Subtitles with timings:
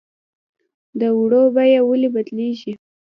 [0.99, 2.73] د اوړو بیه ولې بدلیږي؟